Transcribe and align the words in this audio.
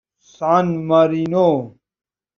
سان 0.33 0.67
مارینو 0.87 1.47